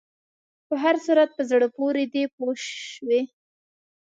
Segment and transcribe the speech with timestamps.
[0.67, 2.53] په هر صورت په زړه پورې دی پوه
[2.91, 3.21] شوې!.